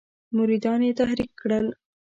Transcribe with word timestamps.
مریدان 0.35 0.79
یې 0.87 0.91
تحریک 0.99 1.31
کړل. 1.41 1.65